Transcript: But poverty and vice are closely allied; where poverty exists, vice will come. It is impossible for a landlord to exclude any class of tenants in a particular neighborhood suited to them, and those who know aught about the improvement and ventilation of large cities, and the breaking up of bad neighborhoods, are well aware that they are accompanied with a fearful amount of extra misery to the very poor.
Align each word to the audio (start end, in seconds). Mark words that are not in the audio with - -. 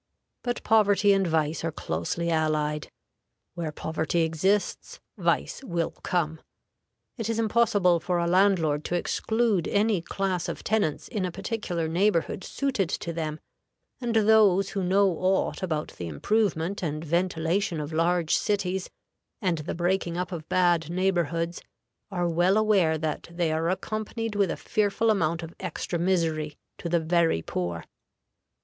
But 0.41 0.63
poverty 0.63 1.13
and 1.13 1.27
vice 1.27 1.63
are 1.63 1.71
closely 1.71 2.31
allied; 2.31 2.89
where 3.53 3.71
poverty 3.71 4.21
exists, 4.21 4.99
vice 5.15 5.63
will 5.63 5.91
come. 6.01 6.41
It 7.19 7.29
is 7.29 7.37
impossible 7.37 7.99
for 7.99 8.17
a 8.17 8.25
landlord 8.25 8.83
to 8.85 8.95
exclude 8.95 9.67
any 9.67 10.01
class 10.01 10.49
of 10.49 10.63
tenants 10.63 11.07
in 11.07 11.23
a 11.23 11.31
particular 11.31 11.87
neighborhood 11.87 12.43
suited 12.43 12.89
to 12.89 13.13
them, 13.13 13.39
and 13.99 14.15
those 14.15 14.71
who 14.71 14.81
know 14.83 15.07
aught 15.19 15.61
about 15.61 15.89
the 15.89 16.07
improvement 16.07 16.81
and 16.81 17.05
ventilation 17.05 17.79
of 17.79 17.93
large 17.93 18.35
cities, 18.35 18.89
and 19.39 19.59
the 19.59 19.75
breaking 19.75 20.17
up 20.17 20.31
of 20.31 20.49
bad 20.49 20.89
neighborhoods, 20.89 21.61
are 22.09 22.27
well 22.27 22.57
aware 22.57 22.97
that 22.97 23.27
they 23.31 23.51
are 23.51 23.69
accompanied 23.69 24.33
with 24.33 24.49
a 24.49 24.57
fearful 24.57 25.11
amount 25.11 25.43
of 25.43 25.53
extra 25.59 25.99
misery 25.99 26.57
to 26.79 26.89
the 26.89 26.99
very 26.99 27.43
poor. 27.43 27.85